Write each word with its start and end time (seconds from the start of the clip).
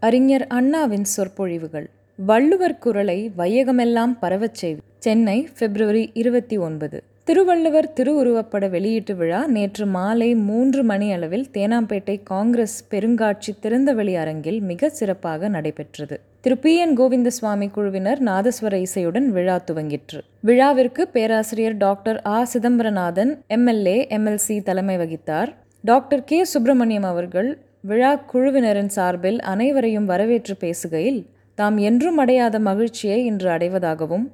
அறிஞர் 0.00 0.46
அண்ணாவின் 0.46 1.04
சொற்பொழிவுகள். 1.04 1.90
வள்ளுவர் 2.16 2.78
குரலை 2.78 3.32
வையகமெல்லாம் 3.38 4.18
பரவச் 4.20 4.54
செய்வி. 4.54 4.80
சென்னை 4.98 5.48
பிப்ரவரி 5.58 6.10
இருபத்தி 6.14 6.56
ஒன்பது. 6.56 7.02
திருவள்ளுவர் 7.24 7.92
திருவுருவப்பட 7.96 8.70
வெளியீட்டு 8.70 9.16
விழா 9.16 9.46
நேற்று 9.46 9.86
மாலை 9.86 10.34
மூன்று 10.34 10.82
மணி 10.82 11.12
அளவில் 11.12 11.46
தேனாம்பேட்டை 11.52 12.20
காங்கிரஸ் 12.22 12.86
பெருங்காட்சி 12.90 13.54
திறந்தவெளி 13.62 14.14
அரங்கில் 14.14 14.60
மிக 14.60 14.88
சிறப்பாக 14.88 15.48
நடைபெற்றது. 15.48 16.20
திரு. 16.40 16.58
பி. 16.58 16.76
என். 16.76 16.98
கோவிந்தசுவாமி 16.98 17.70
குழுவினர் 17.70 18.22
நாதஸ்வர 18.22 18.86
இசையுடன் 18.86 19.26
விழா 19.26 19.60
துவங்கிற்று. 19.70 20.20
விழாவிற்கு 20.40 21.08
பேராசிரியர் 21.08 21.76
டாக்டர் 21.76 22.22
ஆ. 22.26 22.48
சிதம்பரநாதன் 22.52 23.38
எம்எல்ஏ 23.46 24.06
எம்எல்சி 24.10 24.62
தலைமை 24.62 24.96
வகித்தார். 24.96 25.54
Doctor 25.82 26.24
K. 26.24 26.44
சுப்பிரமணியம் 26.44 27.02
அவர்கள் 27.02 27.58
விழா 27.84 28.10
குழுவினரின் 28.30 28.88
சார்பில் 28.88 29.38
அனைவரையும் 29.42 30.04
வரவேற்று 30.04 30.54
பேசுகையில் 30.60 31.20
தாம் 31.54 31.76
என்றும் 31.78 32.18
அடையாத 32.18 32.56
மகிழ்ச்சியை 32.58 33.18
இன்று 33.24 33.48
அடைவதாகவும் 33.48 34.26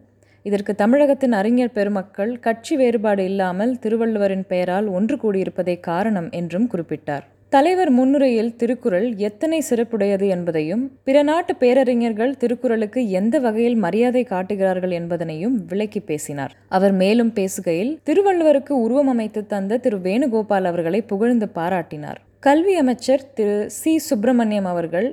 இதற்கு 0.45 0.73
தமிழகத்தின் 0.75 1.33
அறிஞர் 1.33 1.73
பெருமக்கள் 1.73 2.33
கட்சி 2.39 2.77
வேறுபாடு 2.77 3.25
இல்லாமல் 3.25 3.79
திருவள்ளுவரின் 3.79 4.47
பெயரால் 4.48 4.89
ஒன்று 4.89 5.17
கூடியிருப்பதே 5.17 5.80
காரணம் 5.80 6.29
என்றும் 6.30 6.67
குறிப்பிட்டார். 6.73 7.25
தலைவர் 7.53 7.91
முன்னுரையில் 7.91 8.55
திருக்குறள் 8.57 9.09
எத்தனை 9.19 9.59
சிறப்புடையது 9.70 10.27
என்பதையும் 10.29 10.84
பிற 11.05 11.17
நாட்டு 11.23 11.53
பேரறிஞர்கள் 11.56 12.37
திருக்குறளுக்கு 12.37 13.11
எந்த 13.11 13.39
வகையில் 13.39 13.77
மரியாதை 13.77 14.23
காட்டுகிறார்கள் 14.25 14.91
என்பதனையும் 14.91 15.56
விளக்கி 15.69 16.01
பேசினார். 16.01 16.55
அவர் 16.69 16.92
மேலும் 16.92 17.33
பேசுகையில் 17.33 17.97
திருவள்ளுவருக்கு 18.05 18.75
உருவம் 18.87 19.09
அமைத்து 19.09 19.42
தந்த 19.47 19.79
திரு 19.79 19.98
வேணுகோபால் 19.98 20.69
அவர்களை 20.73 21.03
புகழ்ந்து 21.03 21.48
பாராட்டினார். 21.55 22.20
கல்வி 22.45 22.75
அமைச்சர் 22.75 23.33
திரு 23.33 23.71
சி. 23.71 23.98
சுப்பிரமணியம் 23.98 24.65
அவர்கள் 24.65 25.07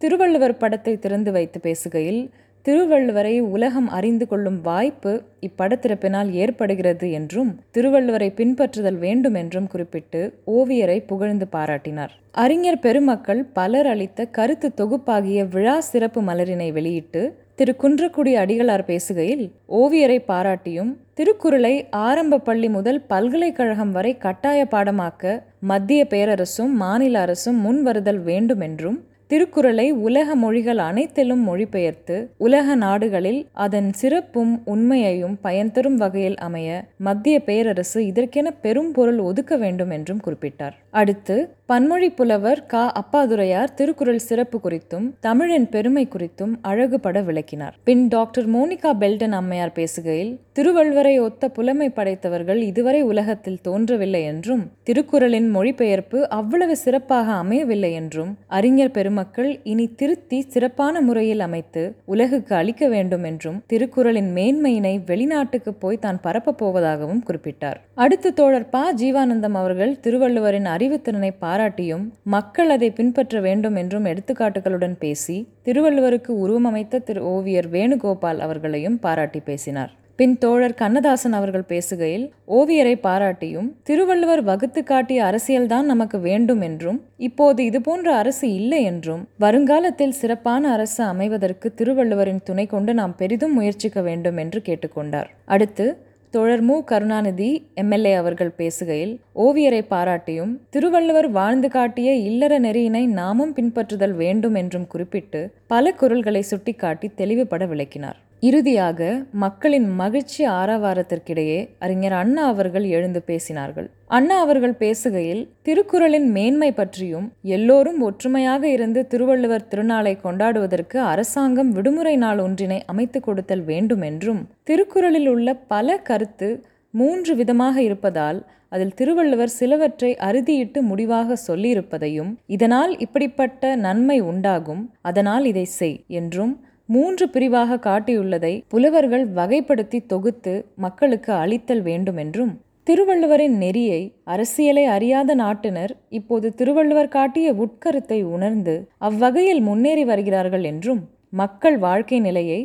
திருவள்ளுவர் 0.00 0.56
படத்தை 0.56 0.98
திறந்து 0.98 1.32
வைத்து 1.32 1.58
பேசுகையில் 1.62 2.20
திருவள்ளுவரை 2.66 3.40
உலகம் 3.40 3.88
அறிந்து 3.88 4.28
கொள்ளும் 4.28 4.60
வாய்ப்பு 4.60 5.12
இப்படத்திறப்பினால் 5.40 6.30
ஏற்படுகிறது 6.30 7.10
என்றும் 7.10 7.50
திருவள்ளுவரை 7.74 8.28
பின்பற்றுதல் 8.32 8.98
வேண்டும் 8.98 9.34
என்றும் 9.34 9.66
குறிப்பிட்டு 9.66 10.20
ஓவியரை 10.46 11.06
புகழ்ந்து 11.06 11.48
பாராட்டினார். 11.52 12.12
அறிஞர் 12.30 12.78
பெருமக்கள் 12.78 13.44
பலர் 13.52 13.86
அளித்த 13.86 14.26
கருத்து 14.26 14.70
தொகுப்பாகிய 14.76 15.48
விழா 15.48 15.80
சிறப்பு 15.80 16.22
மலரினை 16.22 16.72
வெளியிட்டு 16.72 17.22
திரு 17.58 17.72
குன்றக்குடி 17.82 18.32
அடிகளார் 18.36 18.82
பேசுகையில் 18.86 19.44
ஓவியரை 19.72 20.16
பாராட்டியும் 20.26 20.90
திருக்குறளை 21.14 21.72
ஆரம்ப 22.00 22.38
பள்ளி 22.38 22.68
முதல் 22.68 22.98
பல்கலைக்கழகம் 23.06 23.92
வரை 23.92 24.12
கட்டாய 24.16 24.66
பாடமாக்க 24.70 25.32
மத்திய 25.60 26.00
பேரரசும் 26.10 26.72
மாநில 26.76 27.20
அரசும் 27.20 27.58
முன்வருதல் 27.64 28.20
வேண்டும் 28.22 28.60
என்றும் 28.60 28.98
திருக்குறளை 29.26 29.90
உலக 29.90 30.34
மொழிகள் 30.34 30.78
அனைத்திலும் 30.78 31.42
மொழிபெயர்த்து 31.48 32.16
உலக 32.38 32.74
நாடுகளில் 32.74 33.48
அதன் 33.52 33.92
சிறப்பும் 33.92 34.62
உண்மையையும் 34.64 35.38
பயன்தரும் 35.44 35.94
வகையில் 35.94 36.36
அமைய 36.36 36.84
மத்திய 36.98 37.42
பேரரசு 37.42 38.00
இதற்கென 38.02 38.54
பெரும் 38.62 38.92
பொருள் 38.92 39.18
ஒதுக்க 39.18 39.56
வேண்டும் 39.56 39.90
என்றும் 39.90 40.20
குறிப்பிட்டார். 40.26 40.76
அடுத்து 40.90 41.54
பன்மொழி 41.66 42.10
புலவர் 42.10 42.66
க. 42.66 42.92
அப்பாதுரையார் 43.00 43.74
திருக்குறள் 43.74 44.18
சிறப்பு 44.18 44.60
குறித்தும் 44.64 45.12
தமிழின் 45.20 45.68
பெருமை 45.68 46.08
குறித்தும் 46.08 46.54
அழகுபட 46.62 47.20
விளக்கினார். 47.20 47.76
பின் 47.84 48.08
டாக்டர் 48.08 48.48
மோனிகா 48.50 48.92
பெல்டன் 49.00 49.32
அம்மையார் 49.32 49.72
பேசுகையில் 49.74 50.32
திருவள்ளுவரை 50.56 51.20
ஒத்த 51.20 51.48
புலமை 51.48 51.88
படைத்தவர்கள் 51.88 52.56
இதுவரை 52.56 53.02
உலகத்தில் 53.02 53.58
தோன்றவில்லை 53.60 54.22
என்றும் 54.22 54.62
திருக்குறளின் 54.82 55.48
மொழிபெயர்ப்பு 55.50 56.28
அவ்வளவு 56.28 56.76
சிறப்பாக 56.76 57.32
அமையவில்லை 57.32 57.92
என்றும் 57.92 58.30
அறிஞர் 58.46 58.90
பெருமக்கள் 58.90 59.60
இனி 59.62 59.86
திருத்தி 59.94 60.38
சிறப்பான 60.48 61.00
முறையில் 61.00 61.40
அமைத்து 61.40 61.82
உலகுக்கு 62.04 62.54
அளிக்க 62.54 62.88
வேண்டும் 62.88 63.24
என்றும் 63.24 63.58
திருக்குறளின் 63.66 64.30
மேன்மையினை 64.34 64.94
வெளிநாட்டுக்கு 65.04 65.74
போய் 65.74 65.98
தான் 65.98 66.20
பரப்பப் 66.20 66.64
போவதாகவும் 66.64 67.22
குறிப்பிட்டார். 67.28 67.78
அடுத்து 67.94 68.32
தோழர் 68.32 68.68
ப. 68.68 68.94
ஜீவானந்தம் 69.02 69.58
அவர்கள் 69.62 70.00
திருவள்ளுவரின் 70.00 70.70
அறிவுத்திறனை 70.76 71.30
பாராட்டியும் 71.40 72.08
மக்கள் 72.22 72.68
அதை 72.68 72.90
பின்பற்ற 72.90 73.40
வேண்டும் 73.40 73.74
என்றும் 73.74 74.04
எடுத்துக்காட்டுகளுடன் 74.04 74.96
பேசி 74.98 75.38
திருவள்ளுவருக்கு 75.64 76.32
உருவமைத்த 76.46 76.98
திரு. 76.98 77.22
ஓவியர் 77.26 77.70
வேணுகோபால் 77.70 78.38
அவர்களையும் 78.38 78.98
பாராட்டி 78.98 79.40
பேசினார். 79.40 79.94
பின் 80.18 80.38
தோழர் 80.38 80.74
கண்ணதாசன் 80.74 81.32
அவர்கள் 81.32 81.64
பேசுகையில் 81.68 82.30
ஓவியரை 82.48 82.94
பாராட்டியும் 83.02 83.72
திருவள்ளுவர் 83.82 84.42
வகுத்து 84.42 84.82
காட்டிய 84.82 85.24
அரசியல்தான் 85.24 85.82
நமக்கு 85.82 86.18
வேண்டும் 86.20 86.60
என்றும் 86.60 87.02
இப்போது 87.16 87.64
இதுபோன்ற 87.64 88.14
அரசு 88.14 88.52
இல்லை 88.52 88.82
என்றும் 88.82 89.28
வருங்காலத்தில் 89.38 90.10
சிறப்பான 90.10 90.72
அரசு 90.72 91.04
அமைவதற்கு 91.04 91.74
திருவள்ளுவரின் 91.74 92.42
துணை 92.44 92.66
கொண்டு 92.66 92.94
நாம் 92.94 93.16
பெரிதும் 93.16 93.52
முயற்சிக்க 93.52 94.00
வேண்டும் 94.02 94.36
என்று 94.36 94.62
கேட்டுக்கொண்டார். 94.64 95.26
அடுத்து 95.44 95.86
தோழர் 96.30 96.60
மு. 96.60 96.84
கருணாநிதி 96.84 97.50
எம்எல்ஏ 97.74 98.14
அவர்கள் 98.14 98.56
பேசுகையில் 98.58 99.16
ஓவியரை 99.36 99.82
பாராட்டியும் 99.90 100.58
திருவள்ளுவர் 100.70 101.30
வாழ்ந்து 101.30 101.68
காட்டிய 101.68 102.14
இல்லற 102.14 102.60
நெறியினை 102.60 103.06
நாமும் 103.06 103.54
பின்பற்றுதல் 103.54 104.14
வேண்டும் 104.14 104.54
என்றும் 104.54 104.86
குறிப்பிட்டு 104.86 105.50
பல 105.66 105.92
குரல்களை 105.92 106.42
சுட்டிக்காட்டி 106.42 107.10
தெளிவுபட 107.14 107.66
விளக்கினார். 107.66 108.18
இறுதியாக 108.42 109.00
மக்களின் 109.32 109.86
மகிழ்ச்சி 109.90 110.42
ஆரவாரத்திற்கிடையே 110.50 111.60
அறிஞர் 111.78 112.12
அண்ணா 112.12 112.42
அவர்கள் 112.46 112.86
எழுந்து 112.86 113.22
பேசினார்கள். 113.26 113.86
அண்ணா 114.06 114.36
அவர்கள் 114.40 114.74
பேசுகையில் 114.80 115.42
திருக்குறளின் 115.62 116.28
மேன்மை 116.30 116.70
பற்றியும் 116.72 117.32
எல்லோரும் 117.42 118.00
ஒற்றுமையாக 118.00 118.62
இருந்து 118.68 119.06
திருவள்ளுவர் 119.06 119.68
திருநாளை 119.68 120.14
கொண்டாடுவதற்கு 120.20 120.98
அரசாங்கம் 121.04 121.70
விடுமுறை 121.72 122.16
நாள் 122.16 122.38
ஒன்றினை 122.38 122.78
அமைத்து 122.86 123.20
கொடுத்தல் 123.20 123.64
வேண்டும் 123.64 124.02
என்றும் 124.02 124.42
திருக்குறளில் 124.62 125.26
உள்ள 125.26 125.56
பல 125.66 125.98
கருத்து 126.02 126.50
மூன்று 126.94 127.32
விதமாக 127.34 127.76
இருப்பதால் 127.82 128.38
அதில் 128.68 128.94
திருவள்ளுவர் 128.94 129.56
சிலவற்றை 129.58 130.16
அறுதியிட்டு 130.20 130.78
முடிவாக 130.82 131.36
சொல்லியிருப்பதையும் 131.48 132.30
இதனால் 132.46 132.98
இப்படிப்பட்ட 132.98 133.76
நன்மை 133.76 134.20
உண்டாகும் 134.20 134.82
அதனால் 135.00 135.44
இதை 135.44 135.66
செய் 135.78 135.98
என்றும் 136.12 136.54
மூன்று 136.88 137.24
பிரிவாக 137.28 137.78
காட்டியுள்ளதை 137.78 138.52
புலவர்கள் 138.68 139.24
வகைப்படுத்தி 139.34 139.98
தொகுத்து 140.06 140.54
மக்களுக்கு 140.76 141.32
அளித்தல் 141.32 141.82
வேண்டும் 141.82 142.16
என்றும் 142.16 142.52
திருவள்ளுவரின் 142.86 143.56
நெறியை 143.56 144.00
அரசியலை 144.24 144.84
அறியாத 144.86 145.34
நாட்டினர் 145.34 145.92
இப்போது 146.10 146.48
திருவள்ளுவர் 146.54 147.08
காட்டிய 147.08 147.48
உட்கருத்தை 147.54 148.18
உணர்ந்து 148.26 148.74
அவ்வகையில் 148.98 149.62
முன்னேறி 149.62 150.04
வருகிறார்கள் 150.04 150.64
என்றும் 150.64 151.02
மக்கள் 151.32 151.78
வாழ்க்கை 151.78 152.20
நிலையை 152.20 152.60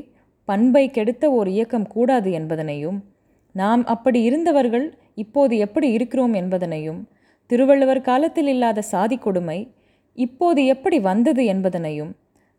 பண்பை 0.48 0.86
கெடுத்த 0.90 1.26
ஓர் 1.32 1.50
இயக்கம் 1.50 1.88
கூடாது 1.88 2.30
என்பதனையும் 2.32 3.00
நாம் 3.56 3.84
அப்படி 3.86 4.20
இருந்தவர்கள் 4.22 4.88
இப்போது 5.16 5.54
எப்படி 5.58 5.88
இருக்கிறோம் 5.92 6.34
என்பதனையும் 6.34 7.02
திருவள்ளுவர் 7.50 8.02
காலத்தில் 8.02 8.48
இல்லாத 8.48 8.82
சாதி 8.90 9.18
கொடுமை 9.18 9.60
இப்போது 10.18 10.62
எப்படி 10.66 10.98
வந்தது 11.00 11.44
என்பதனையும் 11.46 12.12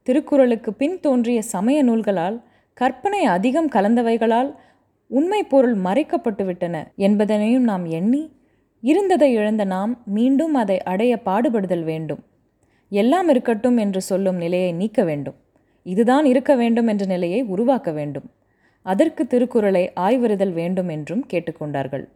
திருக்குறளுக்கு 0.03 0.73
பின் 0.73 1.01
தோன்றிய 1.01 1.43
சமய 1.43 1.85
நூல்களால் 1.85 2.43
கற்பனை 2.75 3.25
அதிகம் 3.25 3.69
கலந்தவைகளால் 3.69 4.55
உண்மை 5.07 5.43
பொருள் 5.43 5.77
மறைக்கப்பட்டுவிட்டன 5.77 6.85
என்பதனையும் 6.99 7.59
நாம் 7.59 7.85
எண்ணி 7.85 8.33
இருந்ததை 8.81 9.33
இழந்த 9.33 9.65
நாம் 9.65 10.03
மீண்டும் 10.05 10.55
அதை 10.55 10.83
அடைய 10.83 11.21
பாடுபடுதல் 11.25 11.83
வேண்டும். 11.83 12.25
எல்லாம் 12.89 13.29
இருக்கட்டும் 13.29 13.77
என்று 13.77 14.01
சொல்லும் 14.01 14.37
நிலையை 14.37 14.73
நீக்க 14.73 15.05
வேண்டும். 15.05 15.35
இதுதான் 15.83 16.25
இருக்க 16.25 16.55
வேண்டும் 16.55 16.87
என்ற 16.87 17.07
நிலையை 17.07 17.43
உருவாக்க 17.43 17.93
வேண்டும். 17.93 18.31
அதற்கு 18.83 19.27
திருக்குறளை 19.27 19.93
ஆய்வறிதல் 19.97 20.53
வேண்டும் 20.53 20.89
என்றும் 20.89 21.27
கேட்டுக்கொண்டார்கள். 21.33 22.09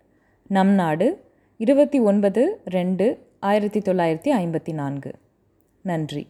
நம் 0.46 0.70
நாடு 0.70 1.24
இருபத்தி 1.56 2.00
ஒன்பது 2.00 2.60
ரெண்டு 2.64 3.26
ஆயிரத்தி 3.40 3.80
தொள்ளாயிரத்தி 3.80 4.30
ஐம்பத்தி 4.32 4.72
நான்கு. 4.72 5.14
நன்றி. 5.80 6.26